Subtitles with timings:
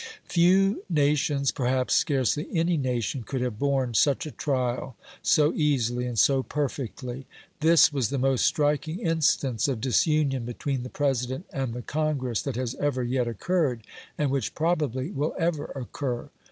[0.25, 6.17] Few nations, perhaps scarcely any nation, could have borne such a trial so easily and
[6.17, 7.27] so perfectly.
[7.59, 12.55] This was the most striking instance of disunion between the President and the Congress that
[12.55, 13.83] has ever yet occurred,
[14.17, 16.31] and which probably will ever occur.